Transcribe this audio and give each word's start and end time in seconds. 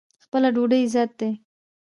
خپله 0.23 0.47
ډوډۍ 0.55 0.81
عزت 0.85 1.11
دی. 1.19 1.31